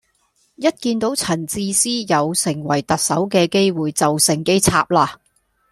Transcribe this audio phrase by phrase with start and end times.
[0.55, 5.19] 一見到陳智思有成為特首嘅機會就乘機插啦